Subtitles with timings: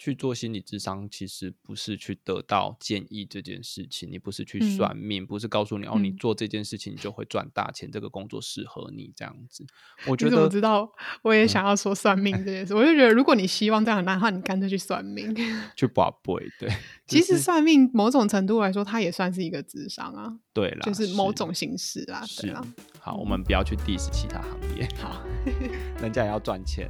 [0.00, 9.62] 去做心理智商，其实不是去得到建议这件事情，你不是去算命，嗯、不是告诉你哦，你做这件事情你就会赚大钱，嗯、这个工作适合你这样子。
[10.06, 10.90] 我觉得我知道，
[11.20, 15.36] 我也想要说算命这件事，嗯、我就觉得如果你希望这样的话，你干脆去算命，
[15.76, 16.32] 去拔杯。
[16.58, 16.70] 对，
[17.06, 20.34] 其实算命某种程度来说，它也算是一个智商啊。
[20.54, 22.24] 对啦，就是某种形式啦。
[22.24, 22.66] 是啦。
[22.98, 24.88] 好，我们不要去 diss 其他行业。
[24.96, 25.22] 好，
[26.00, 26.88] 人家也要赚钱。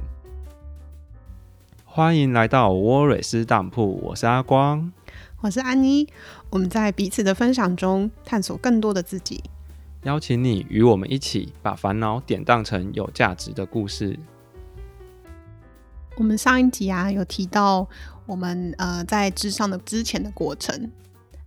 [1.93, 4.93] 欢迎来到沃瑞斯当铺，我是阿光，
[5.41, 6.07] 我是安妮。
[6.49, 9.43] 我们在彼此的分享中探索更多的自己，
[10.03, 14.17] 邀请你与我们一起把烦恼典当成有价值的故事。
[16.15, 17.85] 我们上一集啊有提到
[18.25, 20.89] 我们呃在智商的之前的过程，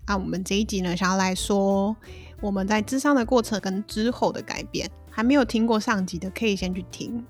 [0.06, 1.97] 那我们这一集呢想要来说
[2.42, 4.91] 我们在智商的过程跟之后的改变。
[5.09, 7.25] 还没有听过上集的，可以先去听。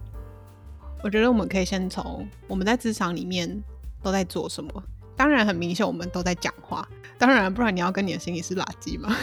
[1.04, 3.62] 我觉得我们可以先从我们在职场里面
[4.02, 4.82] 都在做什么。
[5.14, 6.88] 当然很明显，我们都在讲话。
[7.18, 9.14] 当然，不然你要跟你的心理师垃圾吗？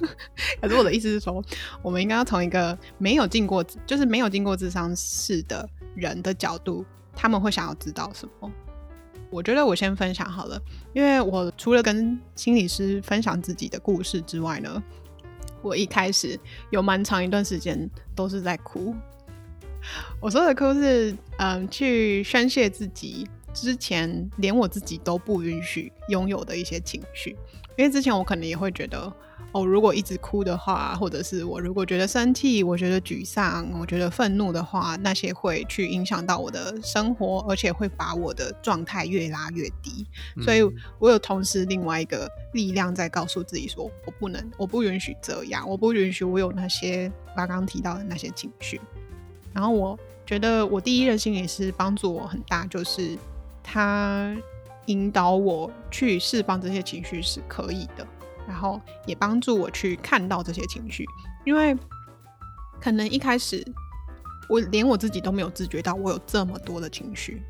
[0.62, 1.44] 可是我的意思是说，
[1.82, 8.50] 我们应该要从一个没有进过，就是没有经过智商室的人的角度，他们会想要知道什么？
[9.28, 10.58] 我觉得我先分享好了，
[10.94, 14.82] 因为我除了跟心理师分享自己的故事之外呢，
[15.60, 18.96] 我一开始有蛮长一段时间都是在哭。
[20.20, 27.36] 我说的哭是，嗯，去宣泄自己之前连我自己都不允许拥有的一些情绪，
[27.76, 29.12] 因为之前我可能也会觉得，
[29.52, 40.06] 哦，如果一直哭的话，或者是我如果觉得生气，我觉得沮丧，我觉得愤怒的话，那些会去影响到我的生活，而且会把我的状态越拉越低。
[40.36, 40.42] 嗯。
[40.42, 40.62] 所以
[40.98, 48.78] 我有同时另外一个力量在告诉自己说，我不能，我不允许这样，我不允许我有那些刚刚提到的那些情绪。
[49.56, 53.16] 然后我觉得我第一任心理师帮助我很大，就是
[53.62, 54.36] 他
[54.84, 58.06] 引导我去释放这些情绪是可以的，
[58.46, 61.06] 然后也帮助我去看到这些情绪，
[61.46, 61.74] 因为
[62.78, 63.66] 可能一开始
[64.46, 67.40] 我连我自己都没有自觉到我有这么多的情绪，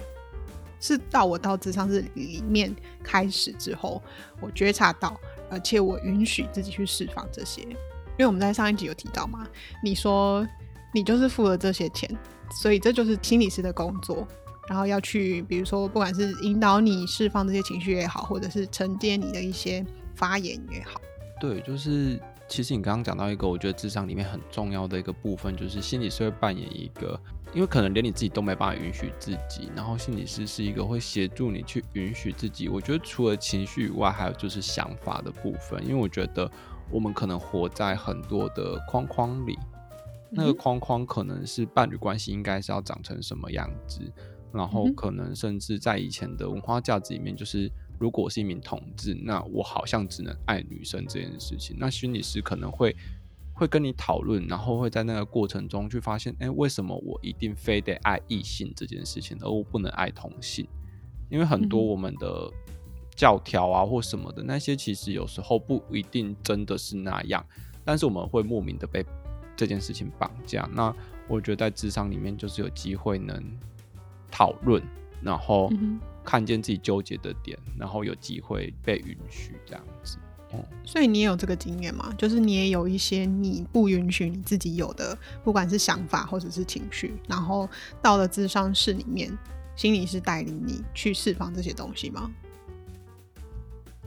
[0.78, 2.72] 是到我到咨商室里面
[3.02, 4.00] 开始之后，
[4.40, 5.18] 我觉察到，
[5.50, 9.44] 而且我允许自己去释放这些，因为我们在上一集有提到嘛，
[9.82, 10.46] 你说。
[10.96, 12.08] 你就是付了这些钱，
[12.62, 14.26] 所以这就是心理师的工作。
[14.66, 19.84] 然后要去，比如说，不管是引导你释放这些情绪也好，或者是承接你的一些
[20.14, 20.98] 发言也好。
[21.38, 22.18] 对，就是
[22.48, 27.20] 其实你刚刚讲到一个，我觉得智商里面很重要的一个部分，就是心理师会扮演一个，
[27.52, 32.70] 因为可能连你自己都没办法允许自己，然后心理师是一个会协助你去允许自己。
[32.70, 36.50] 我觉得除了情绪以外，还有就是想法的部分，因为我觉得
[36.90, 39.58] 我们可能活在很多的框框里。
[40.30, 44.00] 那个框框可能是伴侣关系应该是要长成什么样子，
[44.52, 51.76] 然后可能甚至在以前的文化价值里面，就是如果我是一名同志，那我好像只能爱女生这件事情。
[51.78, 52.94] 那心理师可能会
[53.54, 60.66] 会跟你讨论，然后会在那个过程中去发现，哎，为什么我一定非得爱异性这件事情，而我不能爱同性？
[61.30, 62.50] 因为很多我们的
[63.14, 67.44] 教条啊或什么的那些，其实有时候不一定真的是那样，
[67.84, 69.04] 但是我们会莫名的被。
[69.56, 70.94] 这件事情绑架，那
[71.26, 73.42] 我觉得在智商里面就是有机会能
[74.30, 74.82] 讨论，
[75.22, 75.72] 然后
[76.22, 80.18] 看见自己纠结的点，然后有机会被允许这样子。
[80.52, 82.14] 嗯，所以你也有这个经验吗？
[82.16, 87.68] 就是你也有一些你不允许你自己有的，不管是想法或者是情绪，然后
[88.00, 89.36] 到了智商室里面，
[89.74, 92.30] 心理师带领你去释放这些东西吗？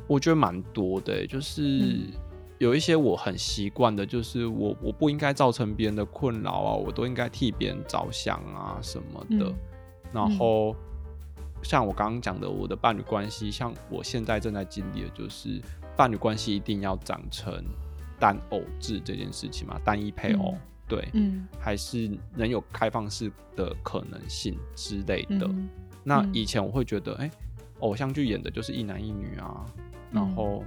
[0.08, 1.62] 我觉得蛮多的，就是。
[1.64, 2.12] 嗯
[2.60, 9.46] 有一些我很习惯的，就是我我不应该造成别人的困扰啊，我都应该替别人着想啊什么的。
[9.50, 9.56] 嗯、
[10.12, 10.76] 然后、
[11.38, 15.62] 嗯、像我刚刚讲的，我的伴侣关系，像我现在正在经历的，就是
[15.96, 17.64] 伴侣关系一定要长成
[18.20, 25.48] 单偶制这件事情嘛，单一配偶，嗯、对，嗯，还是能有开放式的可能性之类的。
[25.48, 25.70] 嗯、
[26.04, 27.32] 那以前我会觉得，哎、欸，
[27.80, 29.66] 偶像剧演的就是一男一女啊，
[30.12, 30.62] 然后。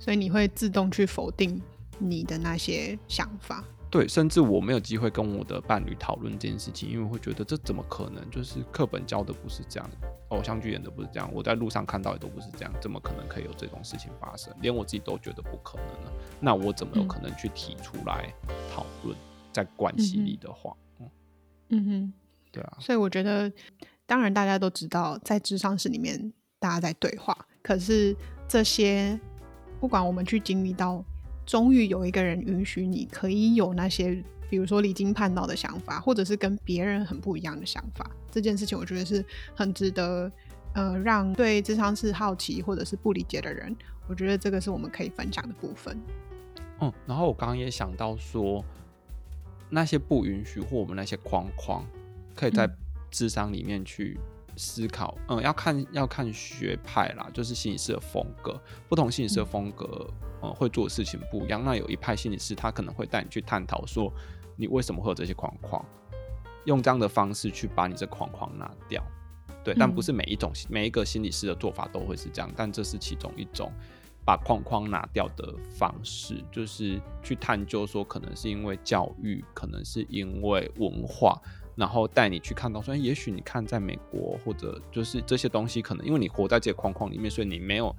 [0.00, 1.60] 嗯所以你会自动去否定
[1.98, 8.28] 你的那些想法，对，甚至我没有机会跟我的伴侣讨论这件事情，因为我会觉得这怎么可能？
[8.30, 9.90] 就是课本教的不是这样，
[10.30, 14.50] 偶像剧演的不是这样，我在路上看到的都不是这样，怎么可能可以有这种事情发生？
[14.62, 18.32] 连我自己都觉得不可能了，那我怎么有可能去提出来
[18.74, 19.14] 讨论？
[19.52, 21.10] 在关系里的话，嗯，
[21.68, 22.12] 嗯哼，
[22.52, 23.52] 对啊，所以我觉得，
[24.06, 28.16] 当然大家都知道，在智商室里面大家在对话，可是
[28.48, 29.20] 这些。
[29.80, 31.02] 不管我们去经历到，
[31.46, 39.24] 终于有一个人允许你可以有那些，比如说离经叛道的想法，或者是跟别人很不一样的想法，这件事情我觉得是
[39.54, 40.30] 很值得
[40.74, 43.74] 呃，让对智商是好奇或者是不理解的人，
[44.06, 45.98] 我觉得这个是我们可以分享的部分。
[46.80, 48.64] 嗯，然后我刚刚也想到说，
[49.68, 51.84] 那些不允许或我们那些框框，
[52.36, 52.70] 可以在
[53.10, 54.18] 智商里面去
[54.60, 55.16] 思考。
[55.28, 60.06] 嗯，嗯，要看要看学派啦，就是心理师的风格，不同心理师的风格，
[60.42, 61.64] 嗯，会做的事情不一样。
[61.64, 64.12] 那有一派心理师，他可能会带你去探讨说，
[64.56, 65.82] 你为什么会有这些框框，
[66.66, 69.02] 用这样的方式去把你这框框拿掉。
[69.64, 73.72] 对，但不是每一种、嗯、每一个心理师的做法都会是这样，但这是其中一种
[74.24, 81.40] 把框框拿掉的方式，就是去探究说，可能是因为教育，可能是因为文化，
[81.80, 87.96] 然后带你去看到说，也许你看在美国或者就是这些东西，可能因为你活在这个框框里面，所以你没有，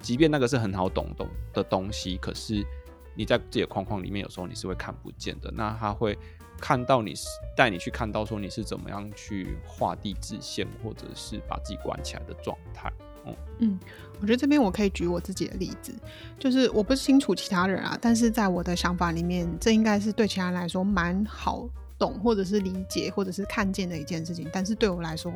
[0.00, 2.64] 即便那个是很好懂懂的东西，可是
[3.14, 6.18] 你在自己的框框里面，有时候你是会看不见的，那他会。
[6.60, 12.92] 看到你是带你去看到说你是怎么样去画地自限，或者是把自己关起来的状态。
[13.24, 13.78] 嗯嗯，
[14.20, 15.94] 我觉得这边我可以举我自己的例子，
[16.36, 21.64] 就是我不清楚其他人啊，但是在我的想法里面，这应该是对其他人来说蛮好
[21.98, 24.48] 懂，或者是理解，或者是看见的一件事情。
[24.52, 25.32] 但是对我来说，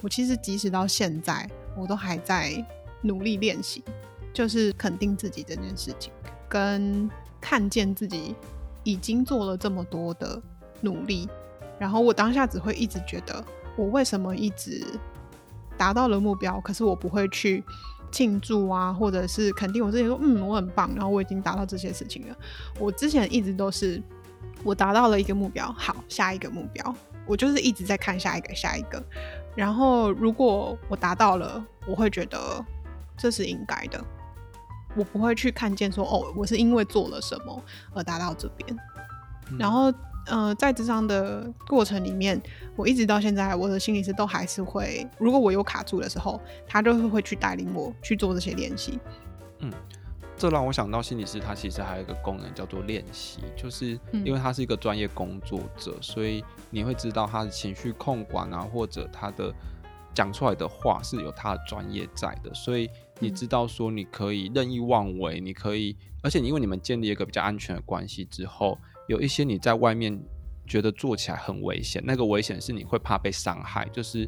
[0.00, 2.64] 我其实即使到现在，我都还在
[3.02, 3.84] 努力练习，
[4.32, 6.12] 就是肯定自己这件事情，
[6.48, 7.08] 跟
[7.40, 8.34] 看见自己
[8.82, 10.40] 已经做了这么多的
[10.80, 11.28] 努力，
[11.78, 13.44] 然后我当下只会一直觉得，
[13.76, 14.84] 我为什么一直
[15.76, 17.62] 达到了目标，可是我不会去
[18.10, 22.36] 庆祝啊，或者是肯定我自己说，嗯，我很棒，然后我已经达到这些事情了。
[22.78, 24.02] 我之前一直都是，
[24.62, 26.94] 我达到了一个目标，好，下一个目标，
[27.26, 29.02] 我就是一直在看下一个，下一个。
[29.54, 32.64] 然后如果我达到了，我会觉得
[33.16, 34.02] 这是应该的。
[34.96, 37.62] 我不会去看见说哦，我是因为做了什么
[37.94, 38.76] 而达到这边。
[39.50, 39.92] 嗯、然后，
[40.26, 42.40] 呃，在咨商的过程里面，
[42.76, 48.98] 我一直到现在，我的心理师都还是会，如果我有卡住的时候，他就是会去带领我去做这些练习。
[49.60, 49.72] 嗯，
[50.40, 59.54] 这让我想到心理师他其实还有一个功能叫做练习，就是因为他是一个专业工作者，嗯、所以你会知道他的情绪控管啊，或者他的
[60.14, 62.88] 讲出来的话是有他的专业在的，所以。
[63.22, 68.78] 你知道说你可以任意妄为，你可以，而且你因为你们建立一个比较安全的关系之后，
[69.08, 70.18] 有一些你在外面
[70.66, 74.26] 觉得做起来很危险，那个危险是你会怕被伤害，就是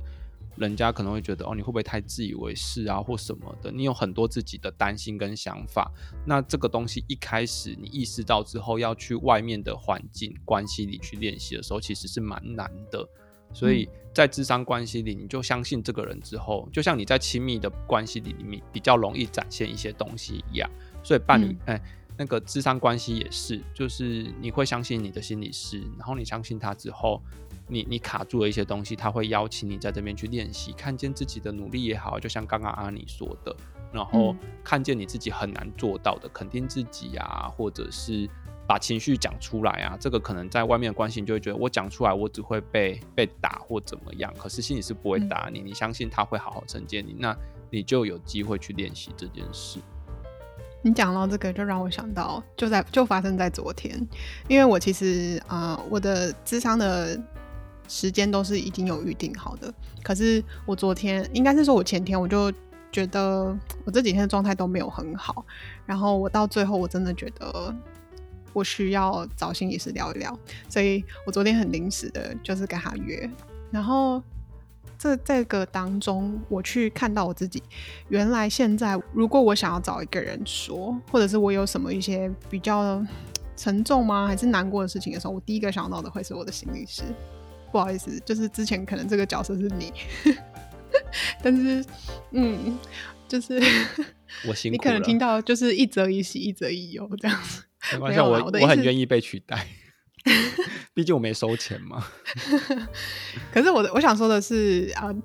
[0.56, 5.90] 人家可能会觉得哦，你会不会太自以为是啊或什么的，你有很多自己的担心跟想法，
[6.26, 13.08] 那这个东西一开始你意识到之后，要去外面的环境关系里去练习的时候，其实是蛮难的。
[13.54, 20.70] 所以在智商关系里，你就相信这个人之后，就像你在亲密的关系里里面比较容易展现一些东西一样。
[21.02, 21.82] 所以伴侣，哎、嗯欸，
[22.16, 27.20] 那个智商关系也是，就是你会相信你的心理师，然后你相信他之后，
[27.68, 33.54] 你你卡住了一些东西，他会邀请你在这边去练习，看见自己的努力也好，就像刚刚阿尼说的，
[33.92, 38.28] 然后看见你自己很难做到的，肯定自己啊，或者是。
[38.64, 44.32] 把情绪讲出来啊，这个可能在外面的关系，你就会觉得我讲出来，我只会被被打或怎么样。
[44.38, 47.36] 可是心里是不会打你，嗯、你相信他会好好承接你，那
[47.70, 49.80] 你就有机会去练习这件事。
[50.80, 54.00] 你讲到这个，就让我想到，就在就发生在昨天，
[54.48, 57.20] 因为我其实啊、呃，我的智商的
[57.92, 59.72] 时间都是已经有预定好的，
[60.02, 62.50] 可是我昨天应该是说我前天我就
[62.90, 63.54] 觉得
[63.84, 65.44] 我这几天的状态都没有很好，
[65.84, 67.74] 然后我到最后我真的觉得。
[68.54, 70.38] 我需要找心理师聊一聊，
[70.68, 73.26] 所以我昨天很临时的，就是跟他约。
[73.70, 74.22] 然后
[74.98, 77.62] 这这个当中，我去看到我自己，
[78.10, 83.02] 原来现在如果我想要找一个人说，或者是我有什么一些比较
[83.56, 87.04] 沉重吗，还是难过的事情的时候，我第一个想到的会是我的心理师。
[87.72, 89.92] 不好意思，就是之前可能这个角色是你，
[91.42, 91.84] 但是
[92.30, 92.78] 嗯，
[93.26, 93.60] 就是
[94.46, 94.76] 我辛苦。
[94.76, 97.62] 你可能听到就是一则以喜，一则以忧这样子。
[97.94, 99.66] 没关系，我我很愿意被取代，
[100.94, 102.06] 毕竟我没收钱嘛。
[103.52, 105.16] 可是我的我想说的是啊、呃，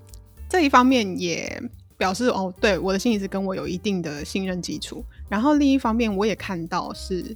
[0.50, 1.62] 这一方面也
[1.98, 5.04] 表示哦，对，我的心理是跟我有一定的信任基础。
[5.30, 7.36] 然后另一方面，我也看到是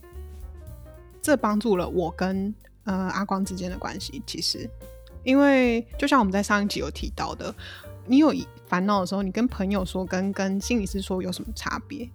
[1.22, 2.54] 这帮助了我跟
[2.86, 4.24] 呃阿光之间的关系。
[4.26, 4.68] 其实，
[5.24, 7.54] 因为就像我们在上一集有提到的，
[8.06, 8.34] 你有
[8.68, 12.10] 烦恼的时候，你跟朋友说，跟跟心理师说有什么差别？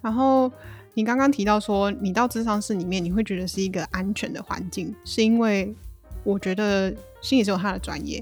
[0.00, 0.50] 然后。
[0.94, 5.72] 你刚刚提到说，你到智商室里面，你会觉得是一个安全的环境，是因为
[6.24, 8.20] 我觉得心理师有他的专业，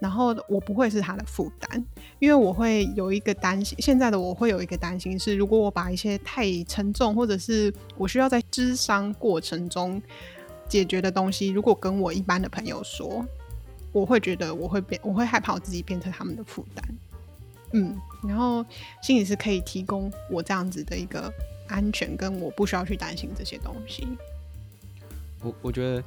[0.00, 1.84] 然后我不会是他的负担，
[2.20, 3.76] 因为我会有一个担心。
[3.80, 10.00] 现在的我会有一个担心是，如果我把一些太沉重，或者是我需要在智商过程中
[10.68, 13.26] 解决的东西，如果跟我一般的朋友说，
[13.94, 16.84] 我会觉得我会变，我会害怕我自己变成他们的负担。
[17.72, 17.96] 嗯，
[18.26, 18.64] 然后
[19.00, 21.32] 心理师可以提供我这样子的一个
[21.68, 24.06] 安全，跟我不需要去担心这些东西。
[25.40, 26.02] 我我觉得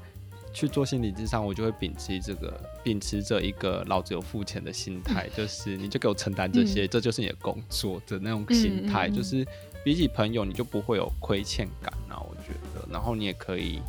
[0.53, 9.47] 去做心理咨商，我就会秉持这个，秉持着一个老子有付钱的心态，嗯、 就是你就给我承担这些，嗯、这就是你的工作的那种心态，就是
[9.83, 12.19] 比起朋友，你就不会有亏欠感啊。
[12.19, 13.81] 我觉得，然后你也可以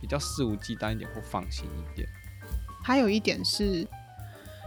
[0.00, 2.08] 比较肆无忌惮一点或放心一点。
[2.82, 3.86] 还有一点是。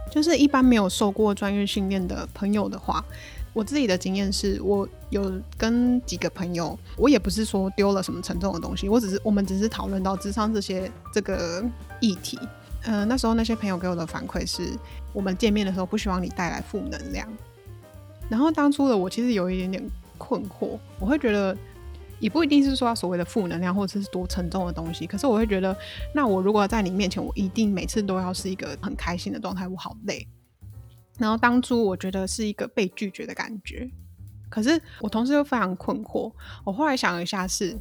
[0.08, 3.04] 就是一般没有受过专业训练的朋友的话，
[3.52, 11.62] 我自己的经验是，我有跟几个朋友，我也不是说丢了什么沉重的东西，我只是我们只是讨论到智商这些这个
[12.00, 12.38] 议题。
[12.84, 14.78] 嗯、那时候那些朋友给我的反馈是，
[15.12, 17.28] 我们见面的时候不希望你带来负能量。
[18.28, 21.54] 然后当初的我其实有一点点困惑，我会觉得。
[22.18, 25.76] 也不一定是说所谓的负能量或者是多沉重的东西，可是我会觉得，
[26.14, 30.26] 那我如果在你面前，我一定每次都要是一个很开心的状态，我好累。
[31.18, 33.90] 然后当初我觉得是一个被拒绝的感觉，
[34.48, 36.32] 可是我同时又非常困惑。
[36.64, 37.78] 我后来想了一下是，是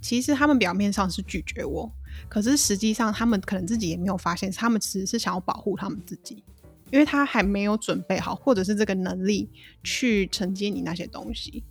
[0.00, 1.90] 其实他们表面上是拒绝我，
[2.28, 6.42] 可是实际上他们可能自己也没有发现，他们其实是想要保护他们自己，
[6.90, 9.48] 因为他还没有准备好，或者是这个能力
[9.82, 11.64] 去承接你那些东西。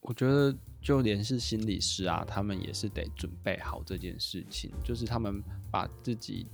[0.00, 0.56] 我觉得。
[0.80, 4.70] 就连是心理师啊，他们也是得准备好这件事情。
[4.84, 6.46] 就是他们把自己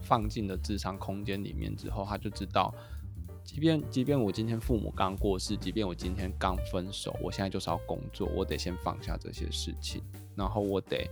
[0.00, 2.72] 放进了智商空间里面之后，他就知道，
[3.42, 10.02] 即便即便我今天父母刚过世，即便我今天刚分手，我现在就是要工作，我得先放下这些事情，
[10.36, 11.08] 然后我得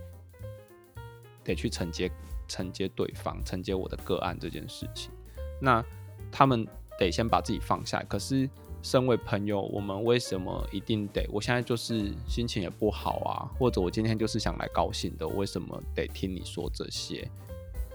[1.43, 2.11] 得去承接
[2.47, 5.11] 承接对方，承接我的个案这件事情。
[5.59, 5.83] 那
[6.31, 6.65] 他们
[6.97, 8.49] 得先把自己放下，可是。
[8.83, 11.27] 身为朋友，我们为什么一定得？
[11.31, 17.29] 我现在就是心情也不好啊，或者我今天就是想来高兴的，为什么得听你说这些？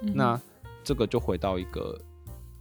[0.03, 0.41] 嗯、那
[0.85, 1.99] 这个就回到一个，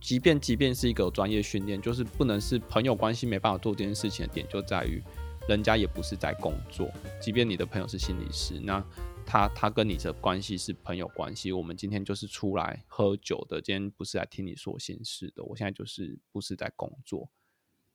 [0.01, 5.01] 即便即便是一个专业训练，就是不能是朋友关系没办法做这件事情的点，就在于
[5.47, 6.89] 人家也不是在工作。
[7.21, 8.83] 即便你的朋友是心理师，那
[9.23, 15.43] 他他跟你的关系是朋友关系，我们今天就是出来喝酒的，今天不是来听你说心事的。
[15.43, 17.29] 我现在就是不是在工作。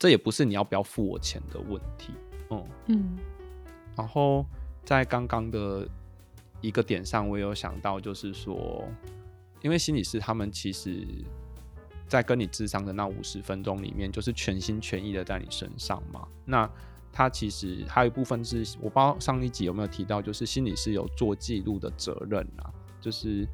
[0.01, 2.15] 这也不是你要不要付我钱的问题，
[2.49, 3.19] 嗯嗯。
[3.95, 4.47] 然后
[4.83, 5.87] 在刚刚的
[6.63, 8.83] 一个点上，我有想到，就是说，
[9.61, 11.07] 因为心理师他们其实，
[12.09, 16.27] 在跟你智商的那五十分钟里面，就是全心全意的在你身上嘛。
[16.47, 16.69] 那
[17.13, 23.47] 他其实还有一部分是我不知道上一集有没有提到，就是心理师有做记录的责任啊，就是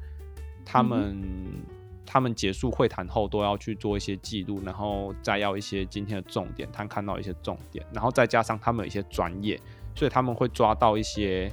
[0.63, 1.11] 他们。
[1.11, 1.76] 嗯
[2.09, 9.59] 他们结束会谈后都要去做一些记录，然后再要一些今天的重点，他看到一些重点，然后再加上他们有一些专业，
[9.93, 11.51] 所以他们会抓到一些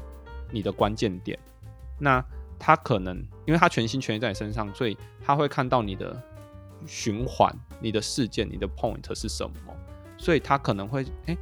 [0.53, 1.37] 你的关键点。
[1.99, 2.25] 那
[2.57, 6.23] 他可能因为他全心全意在你身上，所以他会看到你的
[6.87, 9.75] 循环、你的事件、你的 point 是什么，
[10.17, 11.37] 所以他可能会诶、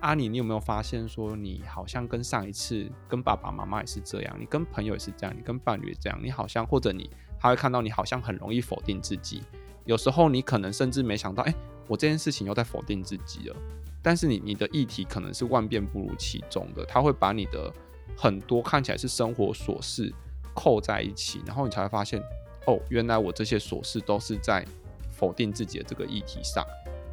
[0.00, 7.10] 阿妮，你有没有发现说你好像跟上一次跟爸爸妈妈也是这样，你跟朋友也是这样，你跟伴侣也这样，你好像或者你。
[7.40, 9.42] 他会看到你好像很容易否定自己，
[9.84, 11.54] 有时候你可能甚至没想到，哎、
[11.86, 13.56] 我这件事情又在否定自己了。
[14.02, 17.72] 但是你你的议题可能是万变不如其中的，他会把你的
[18.16, 20.12] 很多看起来是生活琐事
[20.54, 22.20] 扣在一起，然后你才会发现，
[22.66, 24.64] 哦，原来我这些琐事都是在
[25.10, 26.64] 否定自己的这个议题上。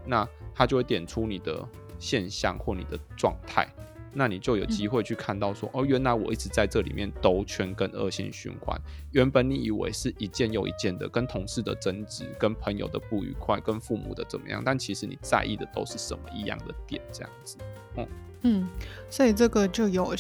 [0.05, 1.67] 那他就会点出你的
[1.97, 3.67] 现象或你的状态。
[4.15, 8.79] 那你就有机会去看到说，哦，原来我一直在这里面兜圈跟恶性循环。
[9.11, 17.57] 原本你以为是一件又一件的，跟同事的争执、跟朋友的不愉快、跟父母的怎么样，但其实你在意的都是什么一样的点，这样子。
[17.97, 18.07] 嗯
[18.43, 18.69] 嗯，
[19.09, 20.15] 所以这个就有，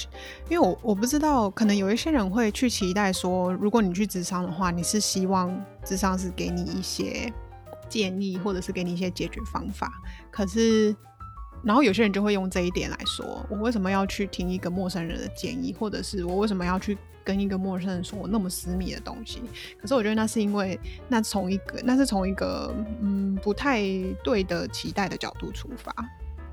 [0.49, 7.31] 因为我我不知道，可能有一些人会去期待说，如果你去智商的话，你是希望智商是给你一些
[7.87, 9.89] 建议，或者是给你一些解决方法，
[10.29, 10.95] 可是。
[11.65, 19.41] 然后有些人就会用这一点来说，我为什么要去听一个陌生人的建议，或者是我为什么要去跟一个陌生人说我那么私密的东西？
[19.81, 23.81] 可是我觉得那是因为那从一个那是从一个嗯不太
[24.23, 25.91] 对的期待的角度出发，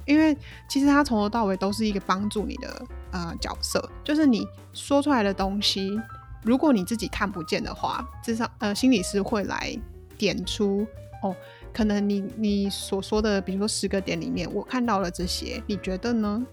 [0.06, 0.34] 因为
[0.66, 6.00] 其实他从头到尾都是一个帮助你的呃角色，就是你说出来的东西，
[6.42, 9.78] 如果你自己看不见的话，至少呃心理师会来
[10.16, 10.86] 点出
[11.22, 11.36] 哦。
[11.72, 16.44] 可能你你所说的，比如说十个点里面，我看到了这些，你觉得呢？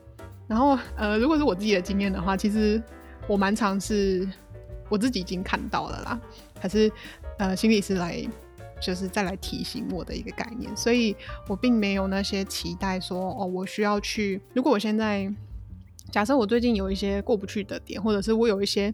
[0.47, 2.81] 然后呃，如果是我自己的经验的话，其实
[3.27, 4.27] 我蛮常是
[4.87, 6.19] 我自己已经看到了啦，
[6.61, 6.91] 可是
[7.37, 8.25] 呃，心理师来
[8.81, 11.15] 就是再来提醒我的一个概念，所以
[11.47, 14.41] 我并没有那些期待说哦，我需要去。
[14.53, 15.31] 如果我现在
[16.11, 18.93] 假设我最近有一些过不去的点，或者是我有一些。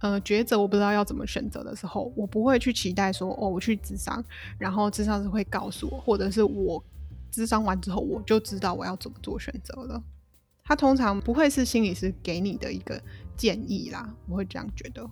[0.00, 4.22] 呃，抉择我不知道要怎么选择的时候，我不会去期待说，哦，我去智商，
[4.58, 6.82] 然后智商是会告诉我，或者是我
[7.30, 10.02] 智商完之后，我就知道我要怎么做选择了。
[10.64, 13.00] 他通常不会是心理师给你的一个
[13.36, 15.08] 建议啦，我会这样觉得。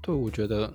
[0.00, 0.72] 对，我觉得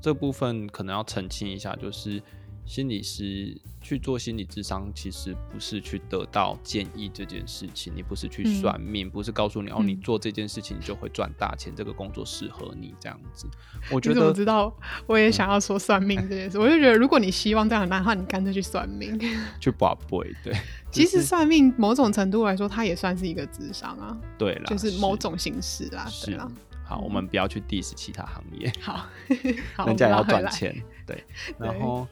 [0.00, 2.22] 这部分可能要澄清一下，就是。
[2.66, 7.92] 心理师去做心理智商，其实不是去得到建议这件事情。
[7.94, 13.46] 你不是去算命，嗯、不是告诉你哦，你做这件事情就会赚大钱，嗯、这个工作适合你这样子。
[13.90, 14.74] 我觉得我知道，
[15.06, 16.56] 我也想要说算命这件事。
[16.56, 19.18] 嗯、我就觉得，如果你希望这样的话，你干脆去算命，
[19.60, 20.34] 去拔杯。
[20.42, 20.54] 对，
[20.90, 24.16] 其实算命某种程度来说，它也算是一个智商啊。
[24.38, 26.06] 对啦，就是某种形式啦。
[26.06, 26.50] 是啦。
[26.86, 28.72] 好，我们不要去 diss 其他行业。
[28.80, 29.06] 好，
[29.86, 30.74] 人家也要赚钱。
[31.06, 31.22] 对，
[31.58, 32.08] 然后。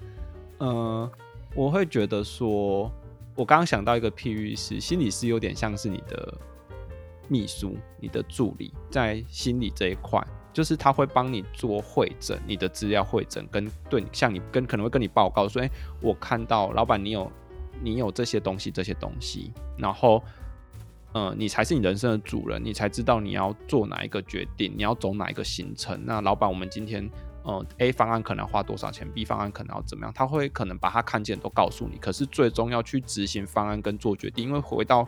[0.65, 1.11] 嗯，
[1.57, 2.89] 我会觉得说，
[3.35, 6.39] 我刚刚想到一个譬喻是，心理师有点像是你的
[7.27, 15.69] 秘书、你的助理，在心理这一块，就是他会帮你做会诊，你的资料会诊，跟对，像你跟可能会跟你报告说，哎、
[16.01, 17.29] 我看到老板你有
[17.83, 20.23] 你有这些东西，这些东西，然后，
[21.13, 26.01] 嗯，你才是你人生的主人，你才知道你要做哪一个决定，你要走哪一个行程。
[26.07, 27.11] 那老板，我们今天。
[27.45, 30.13] 嗯，A 方案可能花多少钱，B 方案可能要怎么样？
[30.15, 35.05] 他会可能把他看见都告诉你，可是最终要去执行方案跟做决定，因为回到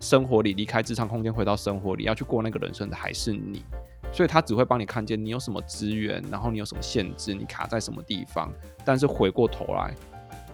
[0.00, 3.64] 生活里，离开职场空间，回到生活里，要去过那个人生的还是你，
[4.12, 8.52] 所以他只会帮你看见你有什么资源，然后你有什么限制，你卡在什么地方。
[8.84, 9.94] 但是回过头来，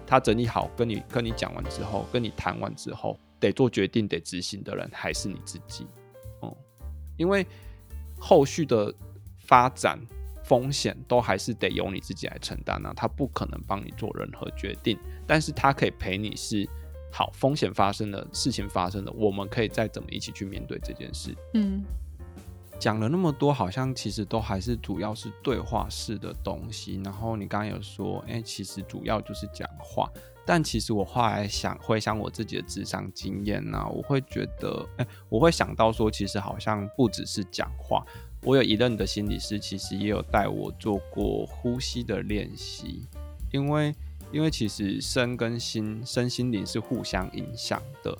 [0.06, 5.86] 他整理好跟你跟你讲完之后，跟你谈完之后，得做决定得执行的人还是你自己。
[6.42, 6.54] 嗯，
[7.16, 7.46] 因为
[8.18, 8.92] 后续的
[9.38, 9.98] 发展。
[10.46, 16.64] 风险都还是得由你自己来承担呢，他不可能帮你做任何决定，但是他可以陪你是
[17.12, 21.34] 好风险发生的事情发生的，我们可以再怎么一起去面对这件事。
[21.54, 21.82] 嗯，
[22.78, 27.00] 讲了那么多，好像其实都还是主要是对话式的东西。
[27.02, 30.08] 然后你刚刚有说，哎、欸，其实主要就是讲话，
[30.44, 38.04] 但其实我后来想回想我自己的智商经验呢，我会觉得，哎、欸，我会想到说，其实好像不只是讲话。
[38.42, 43.02] 我有一任的心理师，其实也有带我做过呼吸的练习，
[43.52, 43.94] 因为
[44.32, 48.16] 因为其实身跟心、身心灵是互相影响的，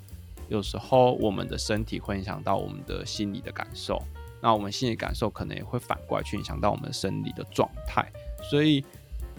[0.49, 4.03] 有时候我们的身体会影响到我们的心理的感受，
[4.41, 8.05] 那我们心理感受可能也会反过来去影响到我们生理的状态，
[8.51, 8.85] 所以，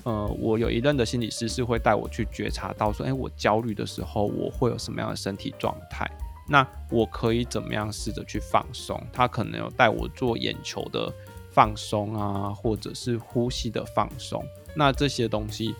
[0.03, 6.09] 呃，我有一任的心理师是会带我去觉察到说，哎，我焦虑的时候，我会有什么样的身体状态。
[6.49, 9.01] 那我可以怎么样试着去放松？
[9.11, 11.13] 他可能有带我做眼球的
[11.51, 14.41] 放松啊，或者是呼吸的放松。
[14.73, 15.75] 那这些东西，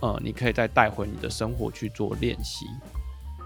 [0.00, 2.66] 呃，你可以再带回你的生活去做练习。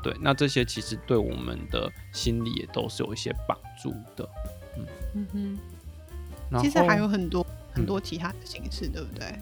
[0.03, 4.29] 对，那这些其实对我们的心理也都是有一些帮助的。
[4.77, 6.61] 嗯嗯哼。
[6.61, 9.39] 其实还有很多、嗯、很多其他的形式，对不对？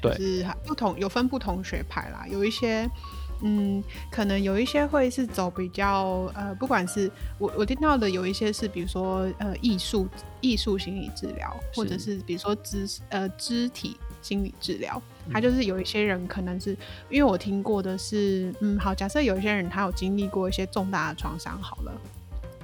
[0.00, 0.14] 对。
[0.14, 2.88] 就是不同有分不同学派啦，有一些。
[3.42, 10.08] 嗯，可能有一些会是走比较呃，不管是我我听到的有一些是，比如说呃艺术
[10.40, 15.00] 艺术心理治疗，或者是比如说肢呃肢体心理治疗，
[15.30, 16.70] 他就是有一些人可能是
[17.10, 21.92] 因为我听过的是，嗯，好，假设有一些人他有经历过一些重大的创伤，好了。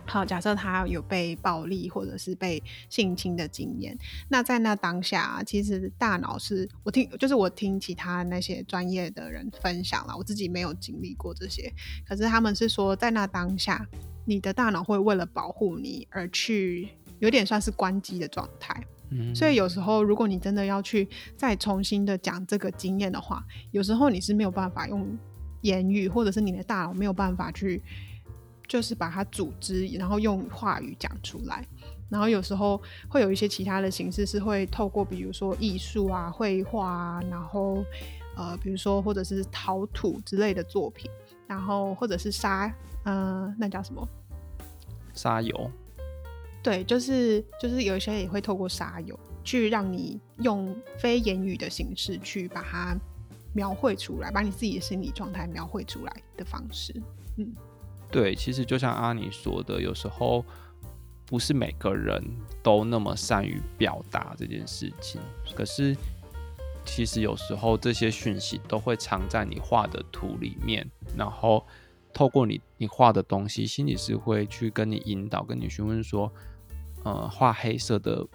[0.09, 3.97] 好，假设他有被暴力或者是被性侵的经验，
[4.29, 11.71] 那在那当下啊，其实大脑是我听，就是我听其他那些专业的人分享了，我自己没有经历过这些，
[12.09, 13.87] 可是他们是说，在那当下，
[14.25, 18.83] 你的大脑会为了保护你而去，有点算是关机的状态。
[19.11, 25.07] 嗯，所以有时候如果你真的要去再重新的讲这个经验的话，有时候你是没有办法用
[25.61, 27.83] 言语，或者是你的大脑没有办法去。
[28.68, 31.66] 就是把它组织，然后用话语讲出来，
[32.11, 37.83] 然后有时候会有一些其他的形式，是会透过比如说艺术啊、绘画啊，然后
[38.37, 41.11] 呃，比如说或者是陶土之类的作品，
[41.46, 42.72] 然后或者是沙，
[43.04, 44.07] 呃，那叫什么？
[45.14, 45.70] 沙油。
[46.62, 52.94] 对，就是就是有一些也会透过沙油去让你用非言语的形式去把它
[53.54, 56.92] 描绘出来，把你自己的心理状态描绘出来的方式，
[57.37, 57.50] 嗯。
[58.11, 60.42] 对，其实就像阿尼说的，有时候
[61.27, 62.23] 不是每个人
[62.62, 65.21] 都那么善于表达这件事情。
[65.55, 65.94] 可是，
[66.87, 71.66] 其实有时候这些讯息都会藏在你画的图里面，然后
[72.14, 76.33] 透过你你画的东西，心理师会去跟你引导，跟你询问说，
[77.05, 78.27] 呃，画黑色的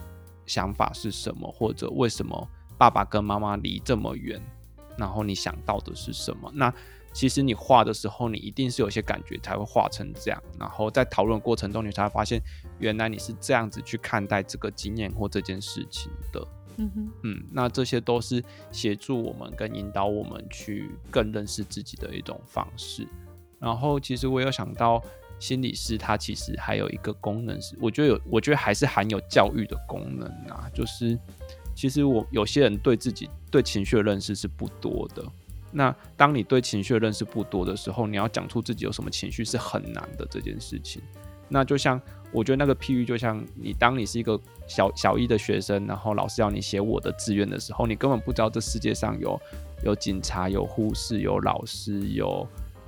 [0.45, 4.39] 想法是什么，或者为什么爸爸跟妈妈离这么远，
[4.99, 6.51] 然后你想到的是什么？
[6.53, 6.71] 那。
[7.13, 10.43] 其实你画的时候，你一定是有些感觉才会画成这样。
[10.59, 12.41] 然后在讨论过程中，你才会发现，
[12.79, 16.45] 原来你是这样子去看待这个经验或这件事情的。
[16.77, 23.07] 嗯哼，嗯，那这些都是协助我们跟引导我们去更认识自己的一种方式。
[23.59, 24.99] 然后，其实我有想到，
[25.39, 31.15] 心理师他其实还有一个功能是，我觉得有，我觉得还是含有教育的功能啊，就是
[31.75, 35.23] 其实我有些人对自己对情绪的认识是不多的。
[35.73, 41.01] 那当你对情绪的认识不多的时候，你要讲出自己有什么情绪是很难的这件事情。
[41.49, 41.99] 那就像
[42.31, 49.39] 我觉得那个譬喻，就像你当你是一个小小一的学生，然后老师要你写我的志愿的时候，你根本不知道这世界上有
[49.83, 52.47] 有警察、有护士、有老师、有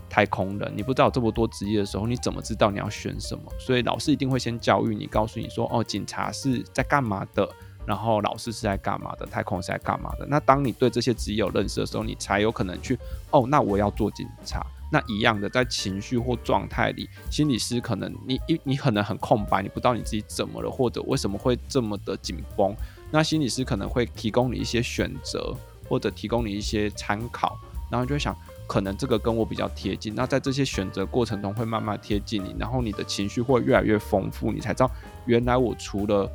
[0.09, 3.43] 太空人，你不知道这么多职业的时候，你怎么知道你要选什么？
[3.59, 7.47] 所以老师一定会先教育你，告诉你说，哦，警察是在干嘛的。
[7.85, 9.25] 然后老师是在干嘛的？
[9.25, 10.25] 太空是在干嘛的？
[10.27, 12.97] 那当你对这些职业有认识的时候，你才有可能去
[13.31, 13.45] 哦。
[13.47, 14.65] 那我要做警察。
[14.91, 22.73] 那一样的，在情绪或状态里，心理师可能你一你可能很空白，你不知道你自己怎么了，或者为什么会这么的紧绷。
[23.11, 25.53] 那心理师可能会提供你一些选择，
[25.89, 27.57] 或者提供你一些参考，
[27.89, 28.33] 然后就会想，
[28.67, 30.13] 可能这个跟我比较贴近。
[30.15, 34.91] 那在这些选择过程中，会慢慢贴近你，然后你的情绪会越来越丰富，你才知道
[35.25, 36.31] 原来我除了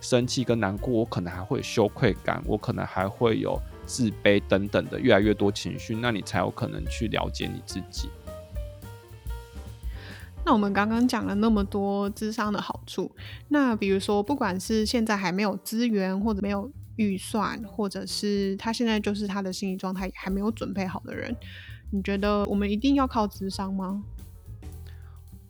[0.00, 8.08] 生气跟难过，我可能还会有羞愧感，我可能还会有自卑等等的越来越多情绪，那你才有可能去了解你自己。
[10.42, 13.10] 那我们刚刚讲了那么多智商的好处，
[13.48, 21.36] 那比如说，不管是现在还没有资源，或者没有预算，或者是他现在就是他的心理状态还没有准备好的人，
[21.90, 24.02] 你觉得我们一定要靠智商吗？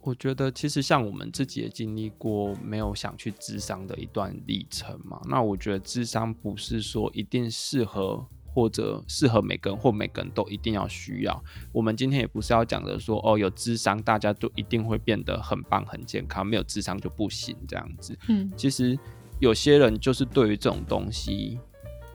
[0.03, 5.21] 我觉得其实像我们自己也经历过没有想去智商的一段历程嘛。
[5.29, 11.45] 那我觉得智商不是说一定适合或者适合每个人或每个人都一定要需要。
[11.71, 18.19] 我们今天也不是要讲的说哦，有智商大家都一定会变得很棒很健康，没有智商就不行这样子。
[18.29, 18.99] 嗯，其实
[19.39, 21.59] 有些人就是对于这种东西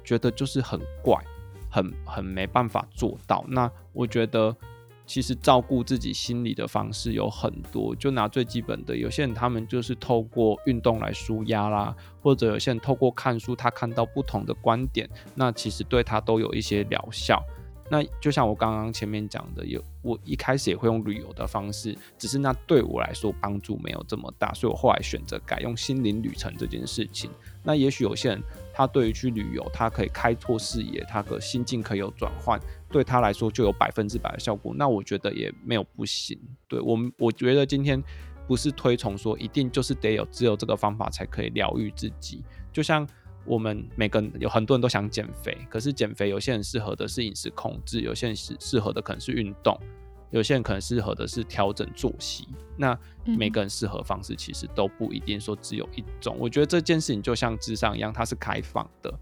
[0.04, 1.24] 觉得就是很怪，
[1.70, 3.46] 很很没办法做到。
[3.48, 4.56] 那我觉得。
[5.06, 17.42] 其实照顾自己心理的方式有很多，就拿最基本的，有些人他们就是透过运动来舒压啦，或者有些人透过看书，他看到不同的观点，那其实对他都有一些疗效。
[17.88, 27.30] 那就像我刚刚前面讲的，有我一开始也会用旅游的方式，只是那对我来说帮助没有这么大，所以我后来选择改用心灵旅程这件事情。
[27.66, 28.42] 那也许有些人
[28.74, 34.74] 他对于去旅游，他可以开拓视野，他的心境可以有转换，对他来说就有百分之百的效果。
[34.76, 36.40] 那我觉得也没有不行。
[36.68, 38.02] 对我们，我觉得今天
[38.48, 43.08] 不是推崇说一定就是得有只有这个方法才可以疗愈自己，就像。
[43.48, 49.80] 我们每个人有很多人都想减肥，可是减肥有些人适合的是饮食控制，有些人是适合的可能是运动，
[50.32, 52.48] 有些人可能适合的是调整作息。
[52.78, 56.36] 那每个人适合方式其实都不一定说只有一种。
[56.40, 59.14] 我觉得这件事情就像智商一样，它是开放的，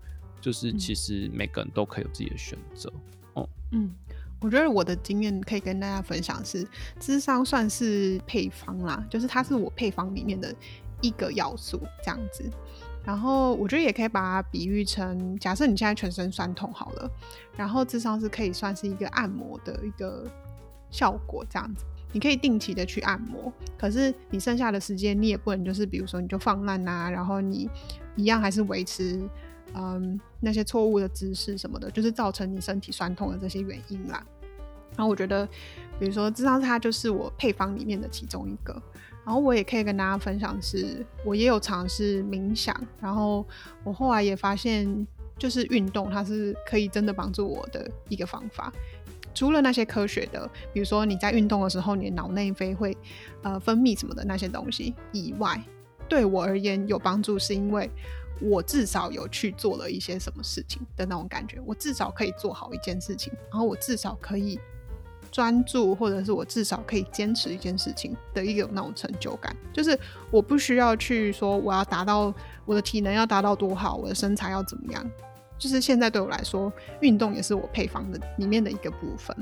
[0.42, 2.92] 就是其实每个人都可以有自己的选择。
[3.34, 3.94] 哦，嗯，
[4.42, 6.68] 我觉得我的经验可以跟大家分享是，
[7.00, 10.54] 智商算是配方啦，就是它是我配方里面的
[11.02, 12.50] 一个要素，这样子。
[13.06, 17.12] 然后我觉得也可以把它比喻成，假设你现在全身酸痛好了，
[17.58, 20.26] 然后智商是可以算是一个按摩的一个
[20.94, 27.68] 效果，这样子，你可以定期的去按摩，可是你剩下的时间你也不能就是比如说你就放烂啊，然后你
[28.16, 29.20] 一样还是维持
[29.74, 34.24] 嗯那些错误的姿势什么的，就是造成你身体酸痛的这些原因啦。
[34.96, 35.44] 然后我觉得，
[36.00, 38.80] 比如说咨商它就是我配方里面的其中一个。
[39.26, 43.44] 然后我也可以跟大家分享是，是我也有尝试冥想，然后
[43.86, 48.72] 我后来也发现，就是运动它是可以真的帮助我的一个方法。
[49.34, 52.96] 除了那些科学的，比如说你在运动的时候，你的脑内啡会
[53.42, 55.62] 呃分泌什么的那些东西以外，
[56.08, 57.90] 对我而言有帮助，是因为
[58.42, 64.60] 我至少有去做了一些什么事情的那种感觉，我至少可以做好一件事情，然后我至少可以。
[65.32, 72.32] 专注，或者是我至少可以坚持一件事情的一个那种成就感，就是我不需要去说我要达到
[72.66, 75.04] 我的体能要达到多好，我的身材要怎么样，
[75.64, 79.34] 就是现在对我来说，运动也是我配方的里面的一个部分。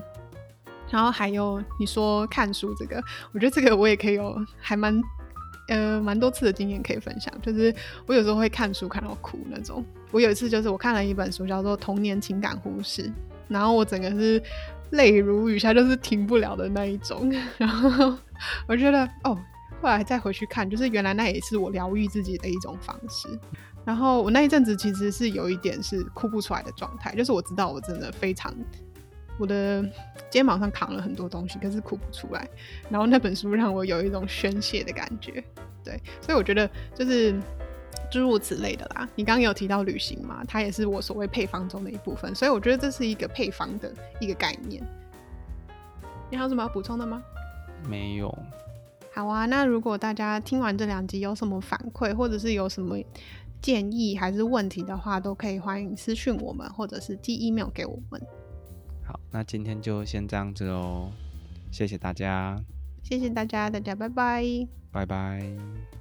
[0.91, 5.01] 然后还有你说看书这个，我觉得这个我也可以有还蛮
[5.69, 7.73] 呃蛮多次的经验可以分享，就是
[8.05, 9.84] 我有时候会看书看到哭那种。
[10.12, 13.03] 我有一次就是我看了一本书叫做《童年情感忽视》，
[13.47, 14.39] 然后我整个是。
[14.91, 17.34] 泪如雨下，就是停不了的那一种。
[17.57, 18.13] 然后
[18.67, 19.34] 我觉得，哦，
[19.81, 23.29] 后来再回去看，就是原来那也是我疗愈自己的一种方式。
[23.83, 28.53] 然后我那一阵子其实是有一点是哭不出来的状态，就是我知道我真的非常，
[29.39, 29.83] 我的
[30.29, 32.47] 肩膀上扛了很多东西，可是哭不出来。
[32.89, 35.43] 然后那本书让我有一种宣泄的感觉，
[35.83, 37.33] 对，所以我觉得就是
[38.11, 39.09] 诸如此类的啦。
[39.15, 44.81] 你刚刚有提到旅行嘛，它也是我所谓配方中的一部分，所以我觉得这是一个配方的一个概念。
[46.29, 47.21] 你还有什么要补充的吗？
[47.89, 48.37] 没有。
[49.13, 52.97] 好啊，那如果大家听完这两集有什么反馈，或者是有什么
[53.62, 58.21] 建议还是问题的话，都可以欢迎私讯我们，或者是寄 email 给我们。
[59.06, 61.12] 好，那今天就先这样子喽，
[61.71, 62.60] 谢谢大家，
[63.04, 64.43] 谢谢大家，大家拜拜，
[64.91, 66.00] 拜拜。